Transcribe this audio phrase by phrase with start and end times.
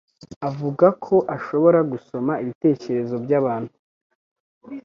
[0.49, 3.73] avuga ko ashobora gusoma ibitekerezo byabantu.